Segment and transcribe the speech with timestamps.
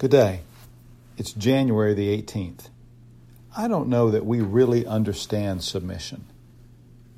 [0.00, 0.40] Good day.
[1.18, 2.70] It's January the 18th.
[3.54, 6.24] I don't know that we really understand submission.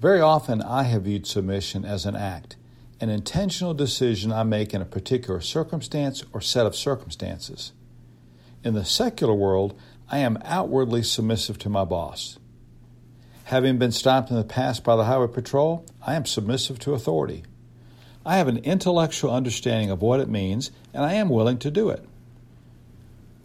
[0.00, 2.56] Very often, I have viewed submission as an act,
[3.00, 7.70] an intentional decision I make in a particular circumstance or set of circumstances.
[8.64, 9.78] In the secular world,
[10.10, 12.40] I am outwardly submissive to my boss.
[13.44, 17.44] Having been stopped in the past by the Highway Patrol, I am submissive to authority.
[18.26, 21.88] I have an intellectual understanding of what it means, and I am willing to do
[21.88, 22.04] it.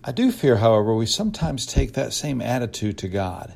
[0.08, 3.56] I do fear, however, we sometimes take that same attitude to God.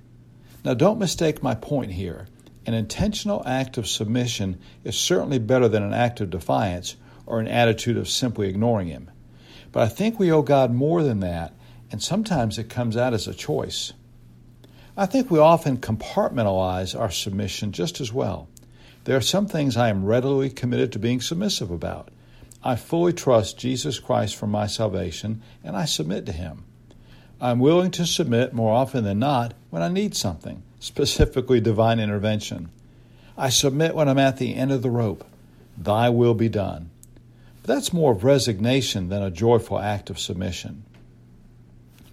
[0.65, 2.27] Now, don't mistake my point here.
[2.65, 7.47] An intentional act of submission is certainly better than an act of defiance or an
[7.47, 9.09] attitude of simply ignoring Him.
[9.71, 11.53] But I think we owe God more than that,
[11.89, 13.93] and sometimes it comes out as a choice.
[14.97, 18.49] I think we often compartmentalize our submission just as well.
[19.05, 22.09] There are some things I am readily committed to being submissive about.
[22.63, 26.63] I fully trust Jesus Christ for my salvation, and I submit to Him.
[27.39, 32.69] I'm willing to submit more often than not when I need something, specifically divine intervention.
[33.35, 35.25] I submit when I'm at the end of the rope.
[35.75, 36.91] Thy will be done.
[37.63, 40.83] But that's more of resignation than a joyful act of submission.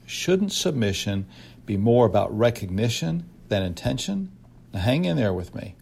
[0.07, 1.27] Shouldn't submission
[1.67, 4.33] be more about recognition than intention?
[4.73, 5.75] Now hang in there with me.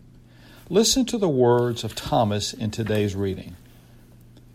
[0.69, 3.55] Listen to the words of Thomas in today's reading.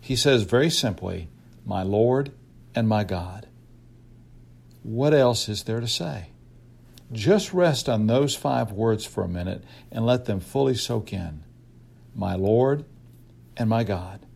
[0.02, 1.28] He says very simply,
[1.64, 2.32] My Lord
[2.74, 3.46] and my God.
[4.82, 6.30] What else is there to say?
[7.12, 11.44] Just rest on those five words for a minute and let them fully soak in.
[12.16, 12.84] My Lord
[13.56, 14.26] and my God.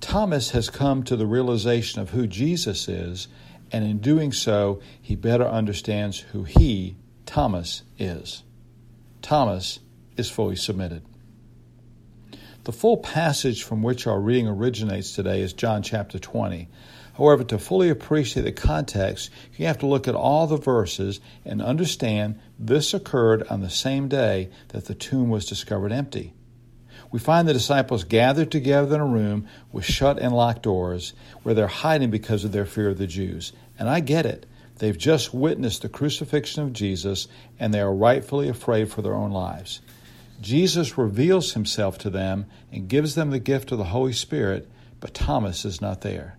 [0.00, 3.28] Thomas has come to the realization of who Jesus is,
[3.70, 8.42] and in doing so, he better understands who he, Thomas, is.
[9.22, 9.78] Thomas
[10.16, 11.04] is fully submitted.
[12.64, 16.66] The full passage from which our reading originates today is John chapter 20.
[17.18, 21.60] However, to fully appreciate the context, you have to look at all the verses and
[21.60, 26.32] understand this occurred on the same day that the tomb was discovered empty.
[27.12, 31.54] We find the disciples gathered together in a room with shut and locked doors where
[31.54, 33.52] they're hiding because of their fear of the Jews.
[33.78, 34.46] And I get it.
[34.78, 37.28] They've just witnessed the crucifixion of Jesus
[37.60, 39.82] and they are rightfully afraid for their own lives.
[40.40, 44.68] Jesus reveals himself to them and gives them the gift of the Holy Spirit,
[45.00, 46.36] but Thomas is not there.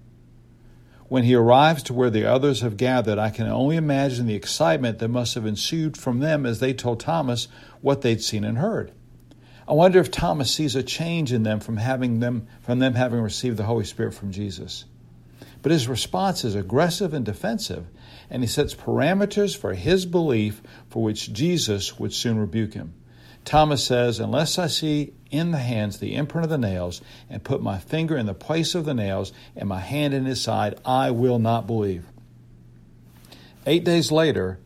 [1.08, 5.00] When he arrives to where the others have gathered, I can only imagine the excitement
[5.00, 7.48] that must have ensued from them as they told Thomas
[7.82, 8.92] what they'd seen and heard.
[9.68, 13.20] I wonder if Thomas sees a change in them from having them from them having
[13.22, 14.86] received the Holy Spirit from Jesus.
[15.62, 17.88] But his response is aggressive and defensive,
[18.30, 22.94] and he sets parameters for his belief for which Jesus would soon rebuke him.
[23.46, 27.62] Thomas says, Unless I see in the hands the imprint of the nails, and put
[27.62, 31.12] my finger in the place of the nails, and my hand in his side, I
[31.12, 32.06] will not believe.
[33.68, 34.60] Eight days later,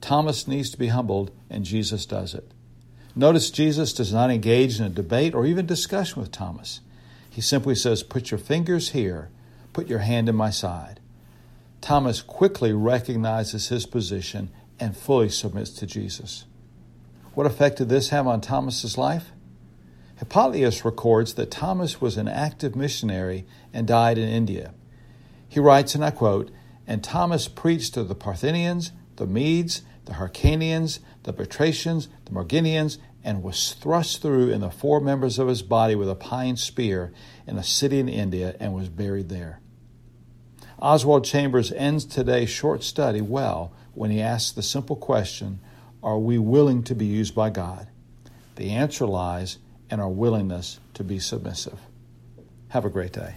[0.00, 2.52] Thomas needs to be humbled, and Jesus does it.
[3.16, 6.80] Notice Jesus does not engage in a debate or even discussion with Thomas.
[7.28, 9.30] He simply says, Put your fingers here,
[9.72, 11.00] put your hand in my side.
[11.80, 16.44] Thomas quickly recognizes his position and fully submits to Jesus.
[17.38, 19.30] What effect did this have on Thomas's life?
[20.16, 24.74] Hippolytus records that Thomas was an active missionary and died in India.
[25.48, 26.50] He writes, and I quote,
[26.84, 33.44] And Thomas preached to the Parthians, the Medes, the Hyrcanians, the Batracians, the Marginians, and
[33.44, 37.12] was thrust through in the four members of his body with a pine spear
[37.46, 39.60] in a city in India and was buried there.
[40.80, 45.60] Oswald Chambers ends today's short study well when he asks the simple question
[46.02, 47.88] are we willing to be used by God?
[48.56, 49.58] The answer lies
[49.90, 51.78] in our willingness to be submissive.
[52.68, 53.34] Have a great day.